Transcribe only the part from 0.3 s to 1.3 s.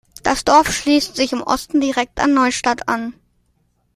Dorf schließt